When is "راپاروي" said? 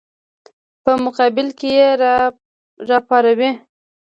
2.89-3.51